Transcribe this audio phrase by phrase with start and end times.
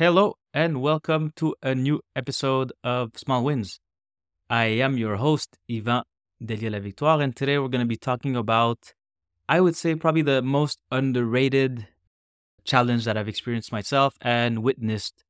[0.00, 3.80] Hello and welcome to a new episode of Small Wins.
[4.48, 6.04] I am your host, Yvan
[6.42, 8.94] Delia La Victoire, and today we're going to be talking about,
[9.46, 11.86] I would say, probably the most underrated
[12.64, 15.22] challenge that I've experienced myself and witnessed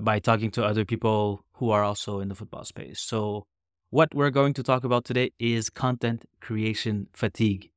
[0.00, 3.00] by talking to other people who are also in the football space.
[3.00, 3.46] So,
[3.90, 7.72] what we're going to talk about today is content creation fatigue.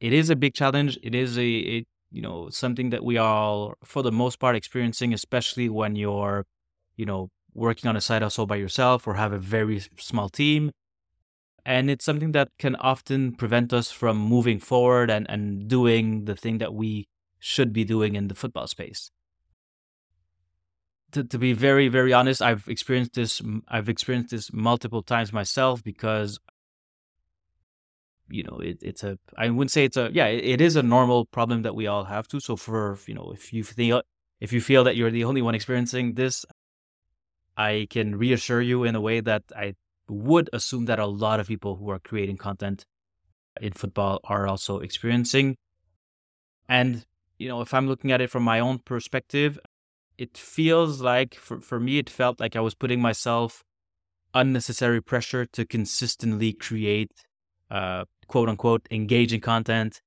[0.00, 0.98] It is a big challenge.
[1.02, 5.12] It is a, a you know something that we are for the most part experiencing
[5.12, 6.46] especially when you're
[6.96, 10.72] you know working on a side hustle by yourself or have a very small team.
[11.64, 16.36] And it's something that can often prevent us from moving forward and, and doing the
[16.36, 17.06] thing that we
[17.38, 19.10] should be doing in the football space.
[21.12, 25.80] To, to be very very honest i've experienced this i've experienced this multiple times myself
[25.84, 26.40] because
[28.28, 30.82] you know it, it's a i wouldn't say it's a yeah it, it is a
[30.82, 32.40] normal problem that we all have to.
[32.40, 34.02] So for you know if you feel
[34.40, 36.44] if you feel that you're the only one experiencing this
[37.56, 39.74] i can reassure you in a way that i
[40.08, 42.84] would assume that a lot of people who are creating content
[43.60, 45.56] in football are also experiencing.
[46.68, 47.06] And
[47.38, 49.58] you know if i'm looking at it from my own perspective
[50.16, 53.64] it feels like for, for me it felt like i was putting myself
[54.34, 57.10] unnecessary pressure to consistently create
[57.70, 60.00] uh, quote unquote engaging content.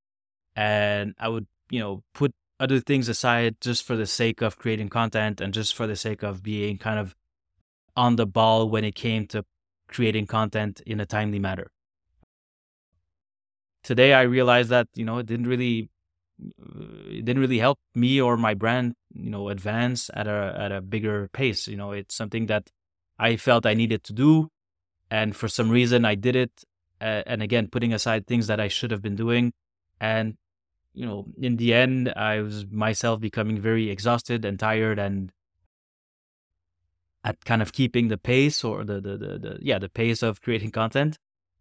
[0.56, 4.90] And i would you know put other things aside just for the sake of creating
[4.90, 7.16] content and just for the sake of being kind of
[7.95, 9.44] on the ball when it came to
[9.88, 11.68] creating content in a timely manner.
[13.84, 15.90] Today i realized that you know it didn't really
[17.10, 20.82] it didn't really help me or my brand you know advance at a at a
[20.82, 21.68] bigger pace.
[21.68, 22.70] You know it's something that
[23.20, 24.50] i felt i needed to do.
[25.10, 26.64] And for some reason i did it
[27.02, 29.53] uh, and again putting aside things that I should have been doing.
[30.00, 30.38] And
[30.94, 35.31] you know in the end I was myself becoming very exhausted and tired and
[37.23, 40.42] at kind of keeping the pace or the the, the, the yeah the pace of
[40.42, 41.17] creating content.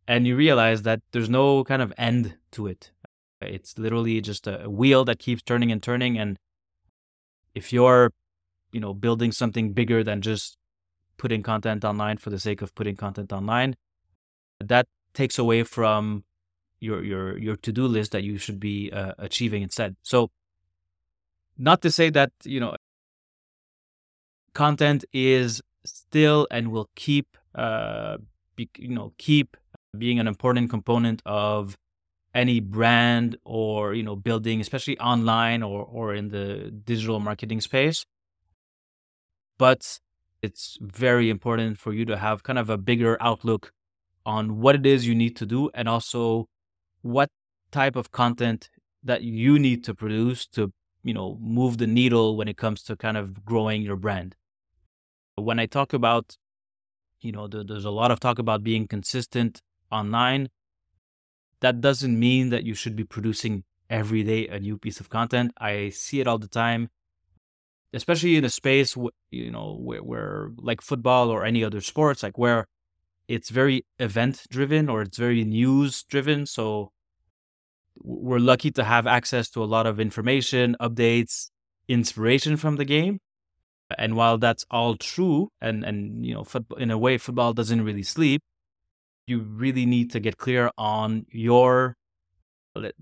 [0.08, 2.92] And you realize that there's no kind of end to it.
[3.40, 6.16] It's literally just a wheel that keeps turning and turning.
[6.16, 6.38] And
[7.54, 8.12] if you're
[8.72, 10.56] you know building something bigger than just
[11.16, 13.74] putting content online for the sake of putting content online
[14.60, 16.22] that takes away from
[16.78, 19.96] your your your to-do list that you should be uh, achieving instead.
[20.02, 20.30] So
[21.58, 22.76] not to say that you know
[24.52, 28.18] content is still and will keep uh
[28.56, 29.56] be, you know keep
[29.96, 31.76] being an important component of
[32.34, 38.04] any brand or you know building especially online or or in the digital marketing space.
[39.58, 40.00] But
[40.42, 43.72] it's very important for you to have kind of a bigger outlook
[44.26, 46.48] on what it is you need to do and also
[47.02, 47.30] what
[47.70, 48.68] type of content
[49.02, 50.72] that you need to produce to
[51.04, 54.34] you know move the needle when it comes to kind of growing your brand.
[55.36, 56.36] When i talk about
[57.20, 60.48] you know the, there's a lot of talk about being consistent online
[61.60, 65.52] that doesn't mean that you should be producing every day a new piece of content.
[65.58, 66.90] I see it all the time
[67.92, 68.96] especially in a space
[69.30, 72.66] you know where, where like football or any other sports like where
[73.28, 76.46] it's very event driven or it's very news driven.
[76.46, 76.92] So
[78.02, 81.50] we're lucky to have access to a lot of information, updates,
[81.88, 83.20] inspiration from the game.
[83.96, 87.84] And while that's all true, and and you know, football, in a way, football doesn't
[87.84, 88.42] really sleep.
[89.28, 91.96] You really need to get clear on your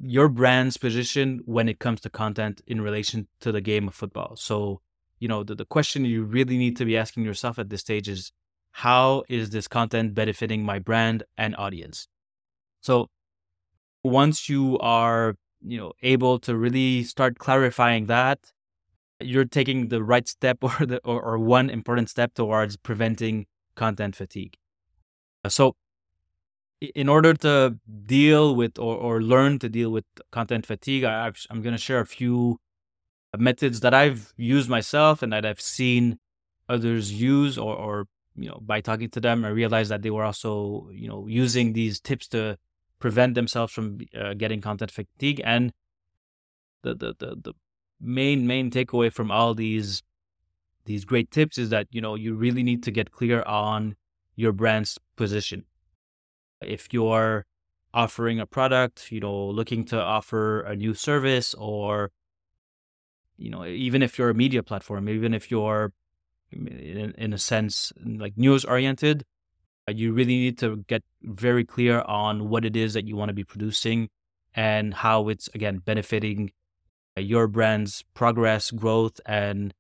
[0.01, 4.37] your brand's position when it comes to content in relation to the game of football.
[4.37, 4.81] So,
[5.19, 8.09] you know, the, the question you really need to be asking yourself at this stage
[8.09, 8.31] is
[8.79, 12.09] how is this content benefiting my brand and audience?
[12.81, 13.09] So
[14.03, 18.39] once you are you know able to really start clarifying that
[19.21, 23.47] you're taking the right step or the or, or one important step towards preventing
[23.77, 24.57] content fatigue.
[25.49, 25.77] So
[26.81, 31.63] in order to deal with or, or learn to deal with content fatigue I, i'm
[31.63, 32.59] going to share a few
[33.39, 36.19] methods that i've used myself and that i've seen
[36.69, 40.25] others use or, or you know, by talking to them, I realized that they were
[40.25, 42.59] also, you know, using these tips to
[42.99, 45.41] prevent themselves from uh, getting content fatigue.
[45.45, 45.73] And
[46.83, 47.53] the, the the the
[48.01, 50.03] main main takeaway from all these
[50.85, 53.97] these great tips is that you know you really need to get clear on
[54.37, 55.65] your brand's position.
[56.61, 57.47] If you're
[57.93, 62.11] offering a product, you know, looking to offer a new service, or
[63.37, 65.93] you know, even if you're a media platform, even if you're
[66.55, 69.25] in, in a sense like news oriented
[69.89, 73.35] you really need to get very clear on what it is that you want to
[73.35, 74.09] be producing
[74.55, 76.51] and how it's again benefiting
[77.17, 79.75] your brand's progress growth and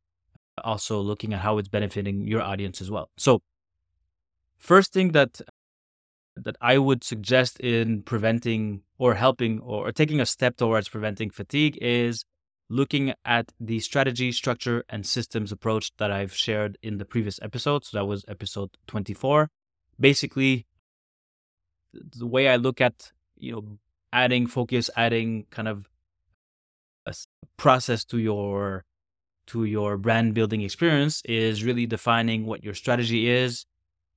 [0.62, 3.10] also looking at how it's benefiting your audience as well.
[3.16, 3.42] So,
[4.58, 5.40] first thing that
[6.36, 11.78] that I would suggest in preventing or helping or taking a step towards preventing fatigue
[11.80, 12.24] is
[12.68, 17.84] looking at the strategy, structure, and systems approach that I've shared in the previous episode.
[17.84, 19.50] So that was episode 24.
[19.98, 20.66] Basically,
[21.92, 23.78] the way I look at, you know,
[24.12, 25.88] adding focus, adding kind of
[27.06, 27.14] a
[27.56, 28.84] process to your
[29.46, 33.66] to your brand building experience is really defining what your strategy is,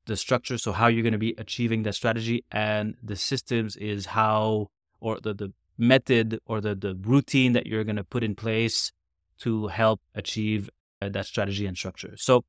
[0.05, 4.05] the structure, so how you're going to be achieving that strategy, and the systems is
[4.05, 4.69] how
[5.01, 8.91] or the, the method or the, the routine that you're going to put in place
[9.39, 10.69] to help achieve
[11.01, 12.15] uh, that strategy and structure.
[12.17, 12.43] So,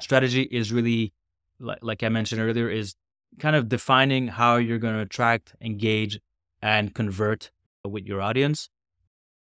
[0.00, 1.12] strategy is really,
[1.58, 2.94] like, like I mentioned earlier, is
[3.38, 6.20] kind of defining how you're going to attract, engage,
[6.62, 7.50] and convert
[7.84, 8.68] with your audience.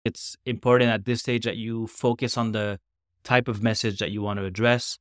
[0.05, 2.79] It's important at this stage that you focus on the
[3.23, 4.99] type of message that you want to address.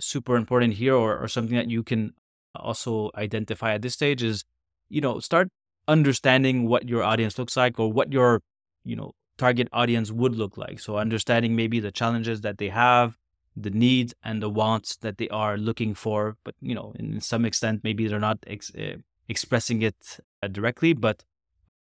[0.00, 2.14] Super important here, or, or something that you can
[2.54, 4.44] also identify at this stage is,
[4.88, 5.48] you know, start
[5.88, 8.42] understanding what your audience looks like or what your
[8.84, 10.78] you know target audience would look like.
[10.80, 13.16] So understanding maybe the challenges that they have
[13.56, 16.36] the needs and the wants that they are looking for.
[16.44, 18.98] But you know in some extent maybe they're not ex- uh,
[19.28, 20.92] expressing it uh, directly.
[20.92, 21.24] But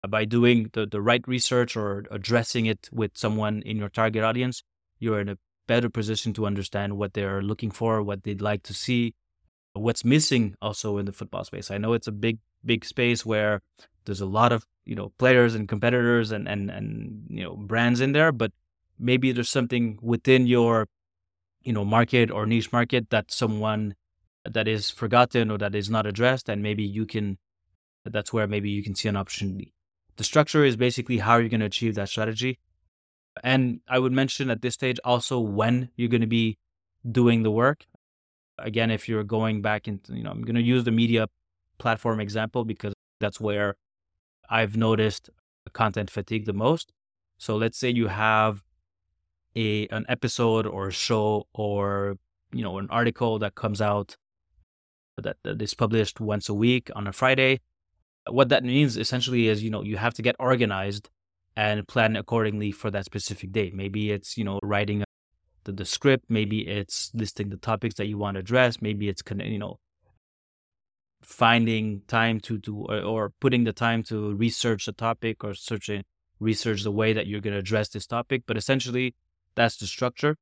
[0.07, 4.62] by doing the, the right research or addressing it with someone in your target audience
[5.00, 5.38] you're in a
[5.68, 9.16] better position to understand what they're looking for what they'd like to see
[9.75, 11.69] what's missing also in the football space.
[11.69, 13.62] I know it's a big big space where
[14.06, 18.02] there's a lot of you know players and competitors and and and you know brands
[18.02, 18.52] in there but
[18.98, 20.88] maybe there's something within your
[21.63, 23.96] you know market or niche market that someone
[24.46, 27.38] that is forgotten or that is not addressed and maybe you can
[28.06, 29.74] that's where maybe you can see an opportunity.
[30.18, 32.60] The structure is basically how you're going to achieve that strategy.
[33.44, 36.57] And i would mention at this stage also when you're going to be
[37.10, 37.86] doing the work.
[38.57, 41.28] Again if you're going back into you know i'm going to use the media
[41.78, 43.75] platform example because that's where
[44.50, 45.30] I've noticed
[45.74, 46.92] content fatigue the most.
[47.38, 48.63] So let's say you have
[49.56, 52.18] a an episode or show or
[52.51, 54.18] you know an article that comes out
[55.18, 57.62] that, that is published once a week on a Friday.
[58.30, 61.09] What that means essentially is you know you have to get organized
[61.57, 63.71] and plan accordingly for that specific day.
[63.74, 65.03] Maybe it's you know writing
[65.63, 69.24] the, the script, maybe it's listing the topics that you want to address, maybe it's
[69.39, 69.80] you know
[71.25, 76.04] finding time to do or, or putting the time to research a topic or searching
[76.39, 79.16] research the way that you're going to address this topic but essentially
[79.56, 80.38] that's the structure.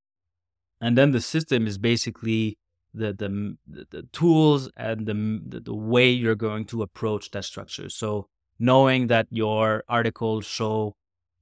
[0.81, 2.57] And then the system is basically
[2.93, 7.89] the the, the tools and the, the way you're going to approach that structure.
[7.89, 8.27] So
[8.59, 10.95] knowing that your article show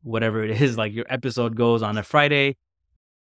[0.04, 2.56] whatever it is like your episode goes on a friday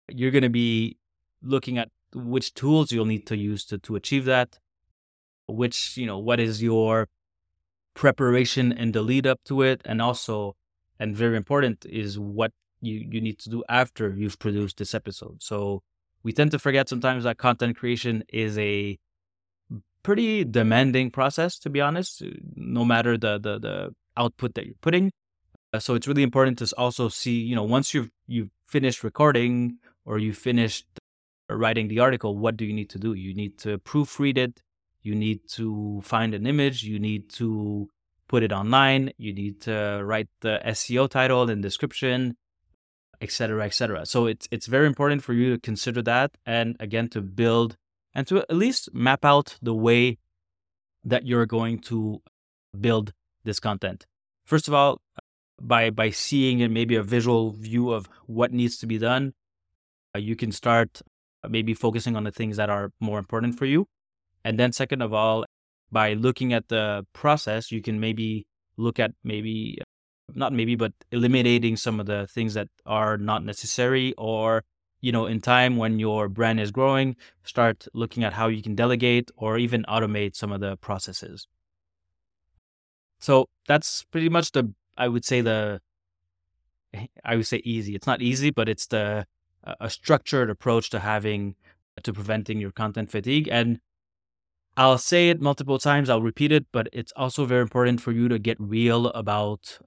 [0.08, 0.96] you're going to be
[1.43, 4.58] looking at which tools you'll need to use to, to achieve that
[5.50, 7.08] which, you know, what is your
[7.94, 9.82] preparation and the lead up to it.
[9.85, 10.56] And also,
[10.99, 15.43] and very important, is what you, you need to do after you've produced this episode.
[15.43, 15.82] So
[16.23, 18.99] we tend to forget sometimes that content creation is a
[20.02, 22.23] pretty demanding process, to be honest,
[22.55, 25.12] no matter the, the, the output that you're putting.
[25.73, 29.79] Uh, so it's really important to also see, you know, once you've you've finished recording
[30.04, 30.87] or you finished
[31.49, 33.12] writing the article, what do you need to do?
[33.12, 34.62] You need to proofread it
[35.02, 37.88] you need to find an image, you need to
[38.28, 42.37] put it online, you need to write the SEO title and description,
[43.21, 44.07] etc., etc.
[44.07, 47.76] So it's it's very important for you to consider that and again to build
[48.14, 50.19] and to at least map out the way
[51.04, 52.23] that you're going to
[52.78, 53.12] build
[53.45, 54.07] this content.
[54.45, 55.00] First of all,
[55.61, 59.33] by by seeing it maybe a visual view of what needs to be done,
[60.16, 61.02] you can start
[61.49, 63.87] maybe focusing on the things that are more important for you
[64.44, 65.44] and then, second of all,
[65.92, 69.78] by looking at the process, you can maybe look at maybe,
[70.35, 74.64] not maybe, but eliminating some of the things that are not necessary or
[75.00, 78.75] you know in time when your brand is growing start looking at how you can
[78.75, 81.47] delegate or even automate some of the processes.
[83.18, 85.80] So that's pretty much the i would say the
[87.25, 87.94] i would say easy.
[87.94, 89.26] It's not easy but it's the
[89.64, 91.54] a structured approach to having
[92.02, 93.49] to preventing your content fatigue.
[93.50, 93.80] And
[94.77, 98.29] I'll say it multiple times, I'll repeat it, but it's also very important for you
[98.29, 99.79] to get real about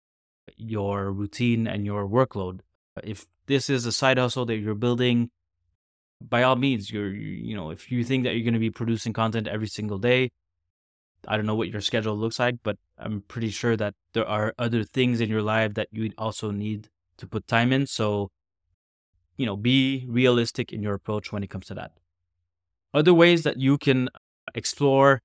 [0.58, 2.60] your routine and your workload.
[3.04, 5.32] If this is a side hustle that you're building,
[6.22, 9.13] by all means, you're, you know, if you think that you're going to be producing
[9.13, 10.32] content every single day,
[11.28, 14.54] I don't know what your schedule looks like, but I'm pretty sure that there are
[14.60, 17.88] other things in your life that you also need to put time in.
[17.88, 18.30] So
[19.38, 21.92] you know, be realistic in your approach when it comes to that.
[22.94, 24.10] Other ways that you can
[24.55, 25.21] explore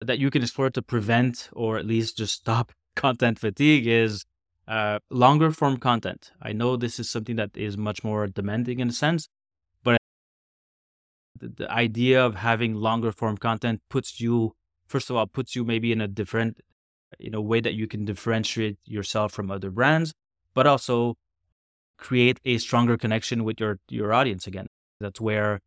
[0.00, 4.24] that you can explore to prevent or at least just stop content fatigue is
[4.66, 6.32] uh, longer form content.
[6.40, 9.28] I know this is something that is much more demanding in a sense,
[9.82, 9.98] but
[11.38, 14.54] the, the idea of having longer form content puts you,
[14.86, 16.58] first of all, puts you maybe in a different,
[17.20, 20.14] in a way that you can differentiate yourself from other brands,
[20.54, 21.16] but also
[21.98, 24.66] create a stronger connection with your your audience again.
[25.00, 25.60] That's where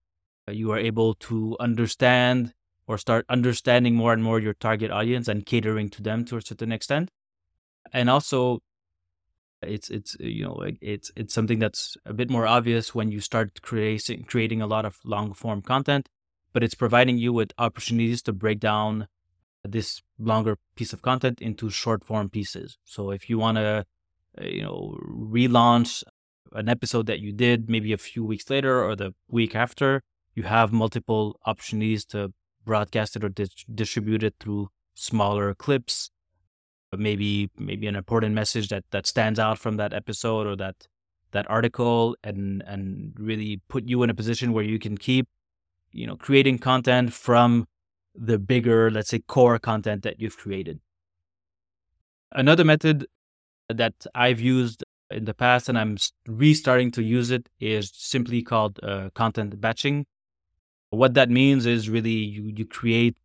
[0.52, 2.54] you are able to understand
[2.88, 6.42] or start understanding more and more your target audience and catering to them to a
[6.42, 7.12] certain extent.
[7.92, 8.62] And also
[9.62, 13.62] it's it's you know it's it's something that's a bit more obvious when you start
[13.62, 16.10] creating creating a lot of long form content
[16.54, 19.08] but it's providing you with opportunities to break down
[19.64, 23.86] this longer piece of content into short form pieces so if you want to
[24.40, 26.04] uh, you know relaunch
[26.54, 30.04] an episode that you did maybe a few weeks later or the week after
[30.38, 32.32] you have multiple opportunities to
[32.64, 36.12] broadcast it or dis- distribute it through smaller clips
[36.96, 40.88] maybe maybe an important message that that stands out from that episode or that
[41.32, 45.28] that article and and really put you in a position where you can keep
[45.92, 47.66] you know creating content from
[48.16, 50.80] the bigger let's say core content that you've created.
[52.32, 53.08] Another method
[53.70, 58.80] that i've used in the past and i'm restarting to use it is simply called
[58.82, 60.06] uh, content batching
[60.90, 63.18] what that means is really you you create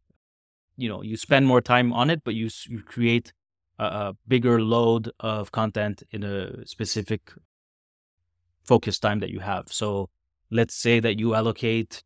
[0.76, 3.32] you know you spend more time on it but you you create
[3.78, 7.32] a, bigger load of content in a specific
[8.62, 9.72] focus time that you have.
[9.72, 10.08] So
[10.50, 12.02] let's say that you allocate,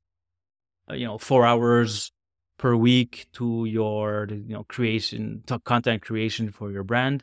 [0.90, 2.12] uh, you know, four hours
[2.58, 7.22] per week to your, you know, creation, content creation for your brand.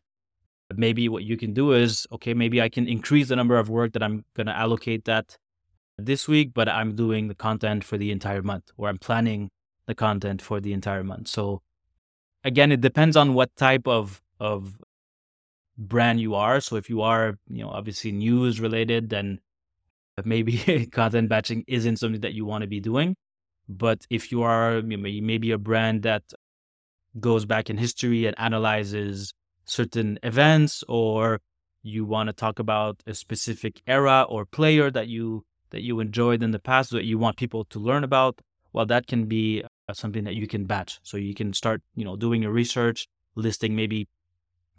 [0.76, 3.94] Maybe what you can do is, okay, maybe I can increase the number of work
[3.94, 5.38] that I'm going to allocate that
[5.98, 9.52] this week, but I'm doing the content for the entire month or I'm planning
[9.86, 11.28] the content for the entire month.
[11.28, 11.62] So
[12.44, 14.82] again, it depends on what type of of
[15.78, 16.60] brand you are.
[16.62, 19.40] So if you are, you know, obviously news related, then
[20.24, 23.16] maybe content batching isn't something that you want to be doing.
[23.70, 26.24] But if you are maybe a brand that
[27.20, 29.34] goes back in history and analyzes
[29.66, 31.40] certain events, or
[31.82, 36.42] you want to talk about a specific era or player that you that you enjoyed
[36.42, 38.40] in the past that you want people to learn about,
[38.72, 41.00] well, that can be uh, something that you can batch.
[41.04, 44.08] So you can start, you know, doing your research, listing maybe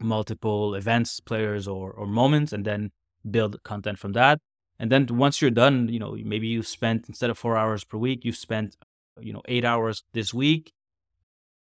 [0.01, 2.91] multiple events, players, or or moments, and then
[3.31, 4.39] build content from that.
[4.79, 7.99] And then once you're done, you know, maybe you've spent instead of four hours per
[7.99, 8.77] week, you've spent,
[9.21, 10.73] you know, eight hours this week.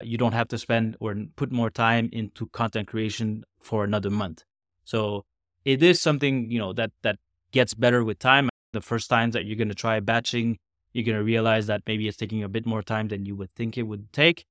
[0.02, 4.44] You don't have to spend or put more time into content creation for another month.
[4.86, 5.26] So
[5.66, 7.18] it is something, you know, that that
[7.52, 8.49] gets better with time.
[8.74, 10.58] The first times that you're going to try batching,
[10.94, 13.54] you're going to realize that maybe it's taking a bit more time than you would
[13.56, 14.46] think it would take.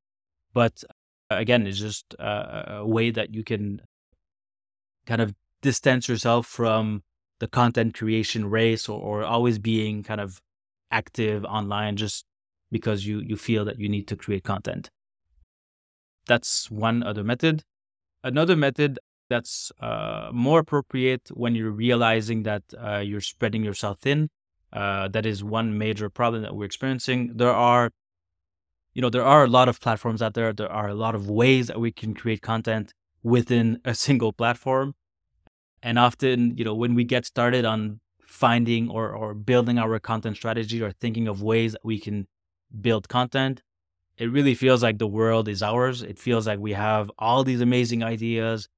[0.53, 0.83] But
[1.31, 3.83] uh, again, it's just uh, a, a way that you can
[5.07, 7.03] kind of distance yourself from
[7.41, 10.41] the content creation race or, or always being kind of
[10.91, 12.25] active online just
[12.71, 14.91] because you you feel that you need to create content.
[16.27, 17.63] That's one other method.
[18.23, 18.99] Another method
[19.29, 24.31] that's uh, more appropriate when you're realizing that uh, you're spreading yourself thin.
[24.73, 27.33] Uh, that is one major problem that we're experiencing.
[27.37, 27.91] There are
[28.99, 30.53] you know, there are a lot of platforms out there.
[30.53, 34.97] There are a lot of ways that we can create content within a single platform.
[35.83, 40.37] And often, you know, when we get started on finding or, or building our content
[40.37, 42.27] strategy or thinking of ways that we can
[42.81, 43.63] build content,
[44.17, 46.03] it really feels like the world is ours.
[46.03, 48.69] It feels like we have all these amazing ideas.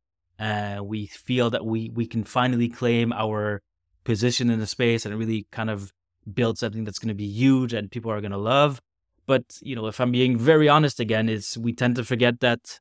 [0.40, 3.60] And we feel that we, we can finally claim our
[4.04, 5.92] position in the space and really kind of
[6.32, 8.80] build something that's going to be huge and people are going to love.
[9.26, 12.80] But, you know, if I'm being very honest again, is we tend to forget that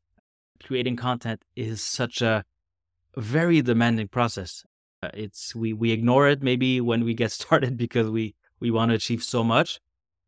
[0.64, 2.46] creating content is such a
[3.18, 4.64] very demanding process.
[5.04, 8.90] Uh, it's we we ignore it maybe when we get started because we we want
[8.90, 9.80] to achieve so much,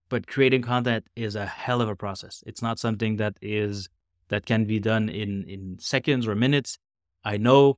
[0.09, 2.43] but creating content is a hell of a process.
[2.45, 3.89] It's not something that is
[4.27, 6.77] that can be done in in seconds or minutes.
[7.23, 7.77] I know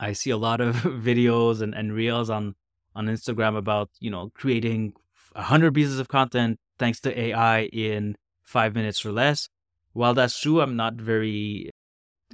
[0.00, 0.76] I see a lot of
[1.08, 2.54] videos and, and reels on
[2.94, 4.92] on Instagram about, you know, creating
[5.34, 9.48] a hundred pieces of content thanks to AI in five minutes or less.
[9.92, 11.70] While that's true, I'm not very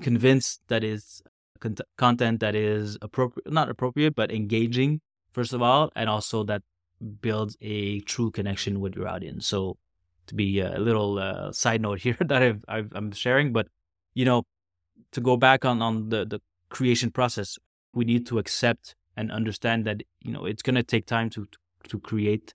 [0.00, 1.23] convinced that is
[1.61, 5.00] con- content that is appropriate, not appropriate, but engaging,
[5.33, 6.62] first of all, and also that
[7.21, 9.47] builds a true connection with your audience.
[9.47, 9.76] So,
[10.26, 13.69] to be a little uh, side note here that I've, I've, I'm sharing, but
[14.14, 14.45] you know,
[15.14, 17.59] to go back on on the the creation process,
[17.92, 21.47] we need to accept and understand that you know it's going to take time to
[21.88, 22.54] to create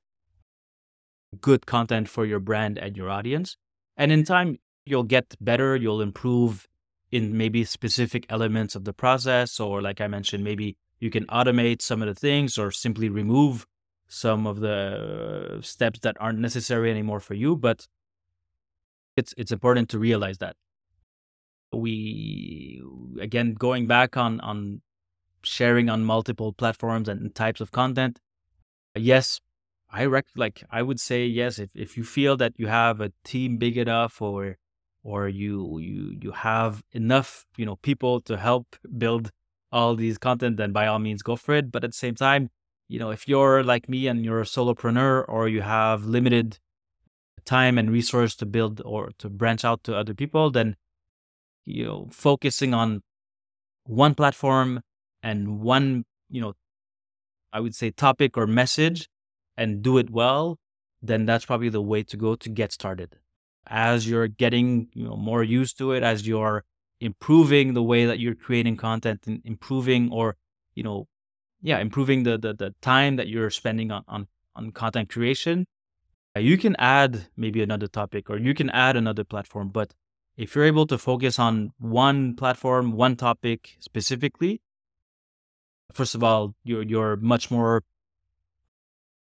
[1.41, 3.55] good content for your brand and your audience.
[3.97, 4.57] And in time
[4.89, 6.67] you'll get better you'll improve
[7.11, 11.81] in maybe specific elements of the process or like i mentioned maybe you can automate
[11.81, 13.65] some of the things or simply remove
[14.07, 17.87] some of the steps that aren't necessary anymore for you but
[19.15, 20.55] it's it's important to realize that
[21.71, 22.81] we
[23.19, 24.81] again going back on on
[25.43, 28.19] sharing on multiple platforms and types of content
[28.95, 29.39] yes
[29.91, 33.11] i rec like i would say yes if, if you feel that you have a
[33.23, 34.57] team big enough or
[35.03, 39.31] or you you you have enough you know people to help build
[39.71, 41.71] all these content then by all means go for it.
[41.71, 42.49] But at the same time
[42.87, 46.59] you know if you're like me and you're a solopreneur or you have limited
[47.45, 50.75] time and resource to build or to branch out to other people then
[51.69, 53.01] you know focusing on
[53.85, 54.81] one platform
[55.23, 56.53] and one you know
[57.53, 59.07] i would say topic or message
[59.57, 60.57] and do it well
[61.01, 63.17] then that's probably the way to go to get started.
[63.67, 66.63] As you're getting you know more used to it as you're
[66.99, 70.35] improving the way that you're creating content and improving or
[70.73, 71.07] you know
[71.61, 75.65] yeah improving the the, the time that you're spending on, on on content creation
[76.35, 79.93] you can add maybe another topic or you can add another platform but
[80.39, 84.61] if you're able to focus on one platform, one topic specifically,
[85.91, 87.83] first of all, you're you're much more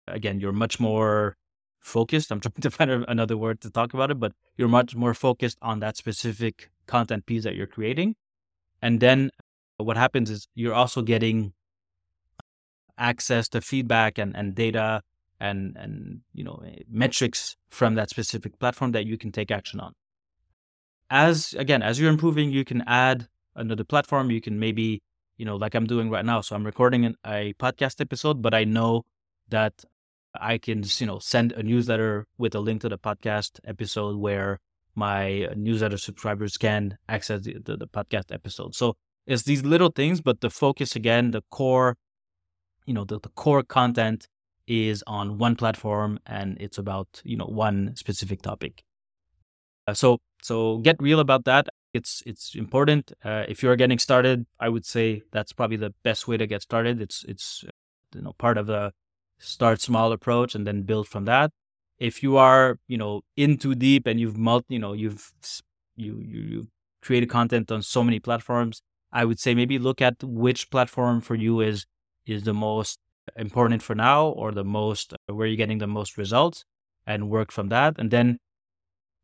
[0.08, 1.36] again, you're much more
[1.80, 2.32] focused.
[2.32, 5.58] I'm trying to find another word to talk about it, but you're much more focused
[5.64, 8.16] on that specific content piece that you're creating.
[8.80, 9.32] And then
[9.78, 11.54] what happens is you're also getting
[13.00, 15.02] access to feedback and, and data
[15.40, 19.94] and and you know metrics from that specific platform that you can take action on
[21.10, 24.32] as again as you're improving you can add another platform.
[24.32, 25.02] You can maybe
[25.38, 26.42] you know like i'm doing right now.
[26.42, 29.04] So i'm recording an, a podcast episode but i know
[29.50, 29.84] that
[30.40, 34.60] i can you know send a newsletter with a link to the podcast episode where
[34.96, 38.76] my newsletter subscribers can access the, the, the podcast episode.
[38.76, 41.96] So it's these little things but the focus again the core
[42.86, 44.28] you know the, the core content
[44.68, 48.84] is on one platform and it's about you know one specific topic
[49.94, 51.68] so so get real about that.
[51.94, 53.12] It's it's important.
[53.24, 56.62] Uh, if you're getting started, I would say that's probably the best way to get
[56.62, 57.02] started.
[57.02, 57.72] It's it's uh,
[58.16, 58.92] you know part of the
[59.40, 61.52] start small approach and then build from that.
[61.98, 65.32] If you are you know in too deep and you've multi, you know you've
[65.96, 66.68] you you you've
[67.02, 71.36] created content on so many platforms, I would say maybe look at which platform for
[71.36, 71.86] you is
[72.26, 73.00] is the most
[73.36, 76.66] important for now or the most uh, where you're getting the most results
[77.06, 78.40] and work from that and then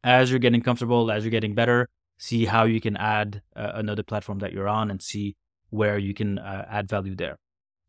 [0.05, 1.89] as you're getting comfortable, as you're getting better,
[2.19, 5.35] see how you can add uh, another platform that you're on and see
[5.71, 7.37] where you can uh, add value there.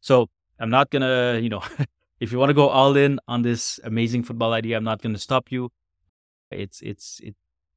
[0.01, 1.63] So I'm not gonna, you know,
[2.21, 5.19] if you want to go all in on this amazing football idea, I'm not gonna
[5.19, 5.71] stop you.
[6.51, 7.37] It's it's it's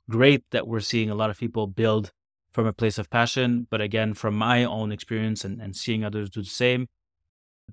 [0.09, 2.13] great that we're seeing a lot of people build
[2.51, 6.29] from a place of passion, but again, from my own experience and, and seeing others
[6.29, 6.87] do the same,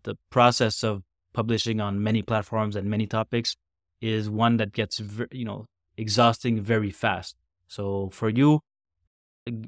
[0.02, 1.02] the process of
[1.33, 3.57] publishing on many platforms and many topics
[4.00, 5.00] is one that gets,
[5.31, 7.37] you know, exhausting very fast.
[7.68, 8.61] So for you,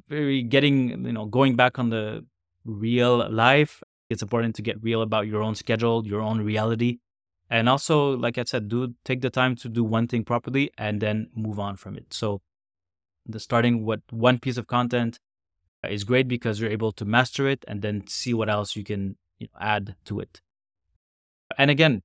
[0.09, 2.25] very getting you know going back on the
[2.65, 6.99] real life, it's important to get real about your own schedule, your own reality,
[7.51, 11.01] and also like I said, do take the time to do one thing properly and
[11.01, 12.13] then move on from it.
[12.13, 12.41] So
[13.27, 15.19] the starting with one piece of content
[15.89, 19.17] is great because you're able to master it and then see what else you can
[19.39, 20.41] you know, add to it.
[21.57, 22.03] And again,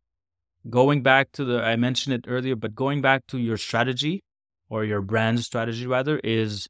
[0.69, 4.23] going back to the I mentioned it earlier, but going back to your strategy
[4.69, 6.67] or your brand strategy rather is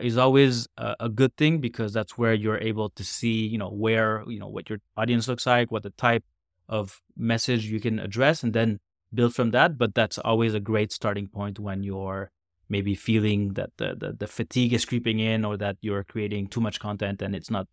[0.00, 3.68] is always a, a, good thing because that's where you're able to see, you know,
[3.68, 6.24] where, you know, what your audience looks like, what the type
[6.66, 8.80] of message you can address and then
[9.12, 9.76] build from that.
[9.76, 12.30] But that's always a great starting point when you're
[12.70, 16.60] maybe feeling that the, the, the fatigue is creeping in or that you're creating too
[16.60, 17.66] much content and it's not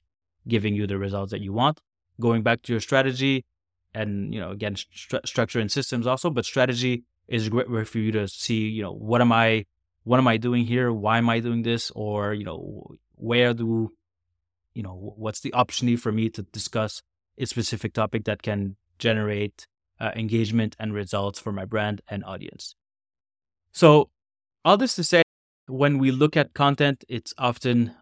[0.46, 1.80] giving you the results that you want.
[2.20, 3.46] Going back to your strategy,
[3.94, 7.84] and you know again st- structure and systems also but strategy is a great way
[7.84, 9.66] for you to see you know what am i
[10.04, 10.92] what am i doing here?
[10.92, 11.92] Why am i doing this?
[11.92, 13.92] Or you know where do
[14.74, 17.02] you know what's the opportunity for me to discuss
[17.38, 19.68] a specific topic that can generate
[20.00, 22.76] uh, engagement and results for my brand and audience?
[23.72, 24.10] So
[24.66, 25.22] all this to say
[25.68, 27.96] when we look at content it's often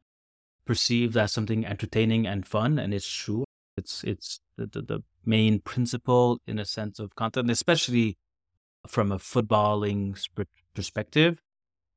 [0.66, 3.44] perceived as something entertaining and fun and it's true.
[3.76, 8.18] It's it's the, the, the main principle in a sense of content, especially
[8.88, 10.18] from a footballing
[10.74, 11.42] perspective.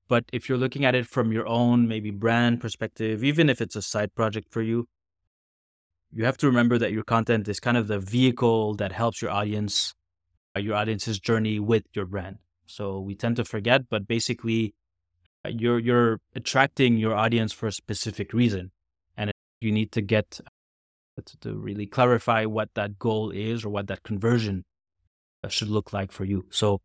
[0.09, 3.77] But if you're looking at it from your own maybe brand perspective, even if it's
[3.77, 4.89] a side project for you,
[6.13, 9.31] you have to remember that your content is kind of the vehicle that helps your
[9.31, 9.95] audience,
[10.57, 12.39] uh, your audience's journey with your brand.
[12.67, 14.75] So we tend to forget, but basically,
[15.45, 18.73] uh, you're you're attracting your audience for a specific reason,
[19.17, 20.41] and you need to get
[21.25, 24.65] to, to really clarify what that goal is or what that conversion
[25.45, 26.47] uh, should look like for you.
[26.51, 26.81] So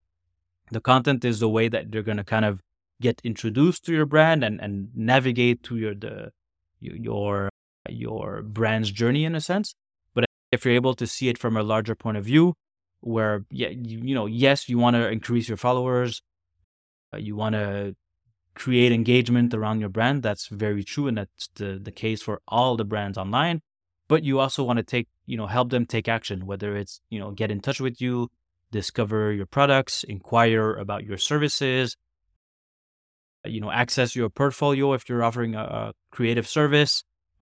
[0.71, 2.61] the content is the way that you're going to kind of
[3.01, 6.31] get introduced to your brand and, and navigate to your the
[6.79, 7.49] your
[7.89, 9.75] your brand's journey in a sense.
[10.13, 12.53] But if you're able to see it from a larger point of view,
[13.01, 16.21] where yeah, you, you know, yes, you want to increase your followers,
[17.13, 17.95] uh, you want to
[18.55, 20.23] create engagement around your brand.
[20.23, 23.61] That's very true, and that's the the case for all the brands online.
[24.07, 27.19] But you also want to take, you know, help them take action, whether it's you
[27.19, 28.29] know get in touch with you,
[28.71, 31.95] discover your products, inquire about your services,
[33.45, 37.03] you know, access your portfolio if you're offering a, a creative service,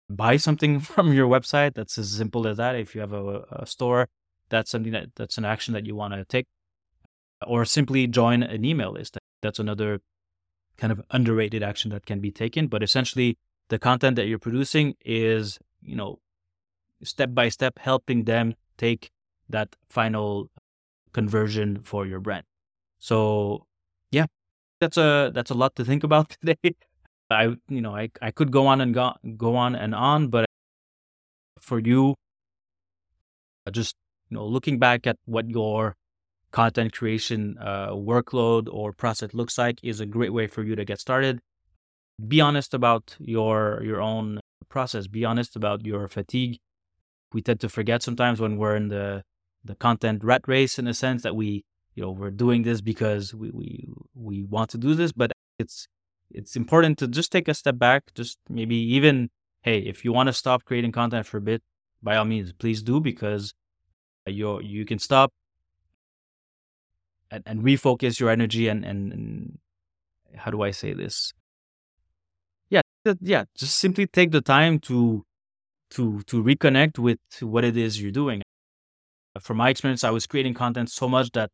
[0.10, 1.74] buy something from your website.
[1.74, 2.76] That's as simple as that.
[2.76, 4.08] If you have a, a store,
[4.50, 6.46] that's something that that's an action that you want to take,
[7.46, 9.18] or simply join an email list.
[9.42, 10.00] That's another
[10.78, 12.68] kind of underrated action that can be taken.
[12.68, 13.38] But essentially,
[13.70, 16.20] the content that you're producing is, you know,
[17.04, 19.10] step by step helping them take
[19.50, 20.50] that final
[21.14, 22.44] conversion for your brand.
[23.00, 23.66] So,
[24.12, 24.26] yeah,
[24.80, 26.76] that's a that's a lot to think about today.
[27.30, 30.46] I you know I I could go on and go go on and on, but
[31.60, 32.16] for you,
[33.66, 33.96] uh, just
[34.30, 35.96] you know looking back at what your
[36.52, 40.86] content creation uh, workload or process looks like is a great way for you to
[40.86, 41.40] get started.
[42.28, 45.08] Be honest about your your own process.
[45.08, 46.58] Be honest about your fatigue.
[47.34, 49.24] We tend to forget sometimes when we're in the
[49.64, 53.34] the content rat race in a sense that we you know we're doing this because
[53.34, 55.88] we we we want to do this but it's
[56.32, 59.30] it's important to just take a step back just maybe even
[59.64, 61.62] hey if you want to stop creating content for a bit
[62.02, 63.54] by all means please do because
[64.26, 65.32] you you can stop
[67.32, 69.60] and, and refocus your energy and, and and
[70.36, 71.34] how do i say this?
[72.70, 72.82] Yeah
[73.22, 75.26] yeah just simply take the time to
[75.90, 78.42] to to reconnect with what it is you're doing
[79.40, 81.50] from my experience i was creating content so much that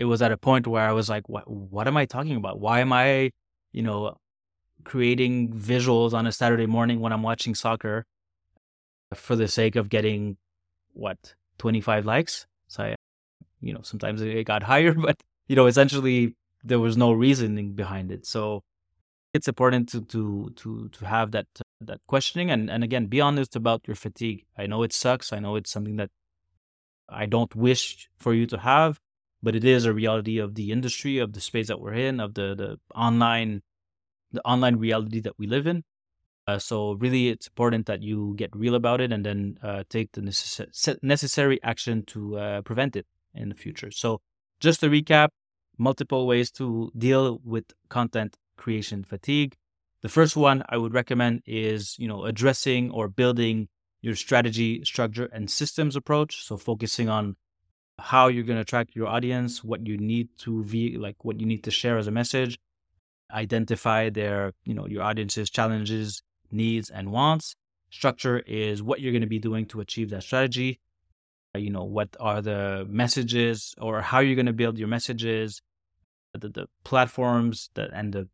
[0.00, 2.58] it was at a point where I was like, what, what am I talking about?
[2.58, 3.32] Why am I,
[3.70, 4.16] you know,
[4.82, 8.06] creating visuals on a Saturday morning when I'm watching soccer
[9.12, 10.38] for the sake of getting
[10.94, 12.46] what, 25 likes?
[12.68, 12.96] So I,
[13.60, 18.10] you know, sometimes it got higher, but, you know, essentially there was no reasoning behind
[18.10, 18.24] it.
[18.24, 18.62] So
[19.32, 21.46] it's important to, to, to, to have that,
[21.80, 24.44] that questioning and, and again, be honest about your fatigue.
[24.58, 25.32] I know it sucks.
[25.32, 26.10] I know it's something that
[27.08, 29.00] I don't wish for you to have
[29.42, 32.34] but it is a reality of the industry, of the space that we're in, of
[32.34, 33.62] the the online
[34.32, 35.82] the online reality that we live in.
[36.46, 40.12] Uh, so really, it's important that you get real about it and then uh, take
[40.12, 43.90] the necess- necessary action to uh, prevent it in the future.
[43.90, 44.20] So
[44.58, 45.28] just to recap,
[45.78, 49.56] multiple ways to deal with content creation fatigue.
[50.02, 53.68] The first one I would recommend is you know addressing or building
[54.02, 56.44] your strategy, structure, and systems approach.
[56.46, 57.36] So focusing on
[57.98, 61.46] how you're going to attract your audience, what you need to be like what you
[61.46, 62.58] need to share as a message,
[63.32, 67.54] identify their, you know, your audience's challenges, needs and wants.
[67.90, 70.80] Structure is what you're going to be doing to achieve that strategy.
[71.54, 75.60] Uh, you know, what are the messages or how you're going to build your messages,
[76.38, 78.28] the, the platforms that and the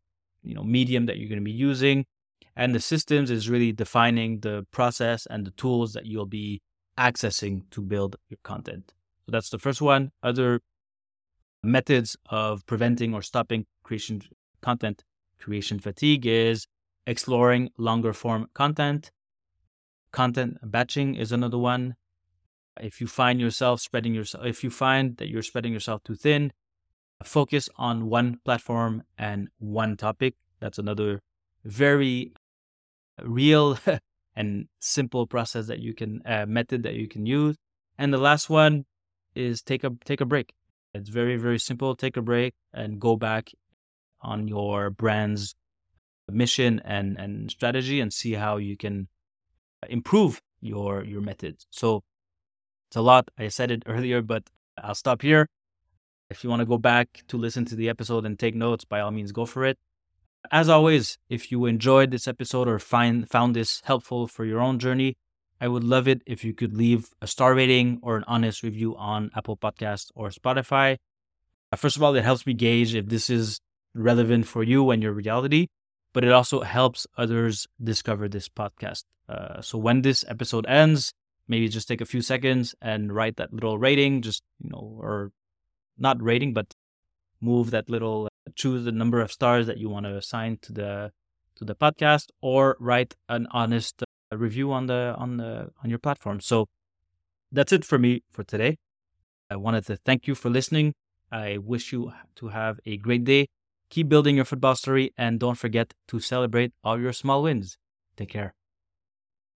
[0.47, 2.05] you know medium that you're going to be using
[2.55, 6.61] and the systems is really defining the process and the tools that you'll be
[6.97, 8.93] accessing to build your content
[9.27, 10.11] so that's the first one.
[10.23, 10.61] Other
[11.61, 14.21] methods of preventing or stopping creation
[14.61, 15.03] content
[15.37, 16.65] creation fatigue is
[17.05, 19.11] exploring longer form content.
[20.13, 21.95] Content batching is another one.
[22.79, 26.53] If you find yourself spreading yourself, if you find that you're spreading yourself too thin,
[27.23, 30.35] focus on one platform and one topic.
[30.59, 31.21] That's another
[31.63, 32.33] very
[33.23, 33.77] real
[34.35, 37.55] and simple process that you can uh, method that you can use.
[37.97, 38.85] And the last one
[39.35, 40.53] is take a take a break.
[40.93, 41.95] It's very very simple.
[41.95, 43.51] Take a break and go back
[44.21, 45.55] on your brand's
[46.29, 49.07] mission and and strategy and see how you can
[49.89, 51.65] improve your your methods.
[51.71, 52.03] So
[52.89, 53.29] it's a lot.
[53.37, 54.43] I said it earlier, but
[54.77, 55.47] I'll stop here.
[56.29, 58.99] If you want to go back to listen to the episode and take notes, by
[58.99, 59.77] all means, go for it.
[60.51, 64.79] As always, if you enjoyed this episode or find found this helpful for your own
[64.79, 65.17] journey,
[65.59, 68.95] I would love it if you could leave a star rating or an honest review
[68.95, 70.97] on Apple Podcasts or Spotify.
[71.71, 73.59] Uh, first of all, it helps me gauge if this is
[73.93, 75.67] relevant for you and your reality.
[76.13, 79.03] but it also helps others discover this podcast.
[79.29, 81.13] Uh, so when this episode ends,
[81.47, 85.31] maybe just take a few seconds and write that little rating, just, you know, or
[85.97, 86.73] not rating, but
[87.41, 91.11] move that little, choose the number of stars that you want to assign to the,
[91.55, 95.99] to the podcast or write an honest uh, review on the, on the, on your
[95.99, 96.39] platform.
[96.39, 96.67] So
[97.51, 98.77] that's it for me for today.
[99.49, 100.93] I wanted to thank you for listening.
[101.31, 103.47] I wish you to have a great day
[103.89, 107.77] Keep building your football story and don't forget to celebrate all your small wins.
[108.17, 108.53] Take care.